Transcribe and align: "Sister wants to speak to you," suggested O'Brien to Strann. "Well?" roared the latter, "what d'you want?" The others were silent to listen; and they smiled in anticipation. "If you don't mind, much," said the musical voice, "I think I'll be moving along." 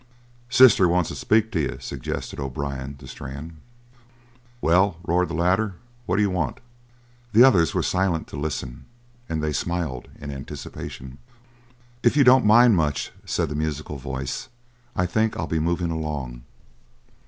"Sister 0.49 0.87
wants 0.87 1.09
to 1.09 1.15
speak 1.15 1.51
to 1.51 1.59
you," 1.59 1.77
suggested 1.79 2.39
O'Brien 2.39 2.95
to 2.95 3.05
Strann. 3.07 3.57
"Well?" 4.59 4.97
roared 5.05 5.27
the 5.27 5.35
latter, 5.35 5.75
"what 6.07 6.15
d'you 6.15 6.31
want?" 6.31 6.59
The 7.33 7.43
others 7.43 7.75
were 7.75 7.83
silent 7.83 8.25
to 8.29 8.35
listen; 8.35 8.85
and 9.29 9.43
they 9.43 9.53
smiled 9.53 10.07
in 10.19 10.31
anticipation. 10.31 11.19
"If 12.01 12.17
you 12.17 12.23
don't 12.23 12.45
mind, 12.47 12.75
much," 12.75 13.11
said 13.25 13.49
the 13.49 13.55
musical 13.55 13.97
voice, 13.99 14.49
"I 14.95 15.05
think 15.05 15.37
I'll 15.37 15.45
be 15.45 15.59
moving 15.59 15.91
along." 15.91 16.45